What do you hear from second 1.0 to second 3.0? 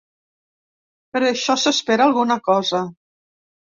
Per això s’espera alguna cosa.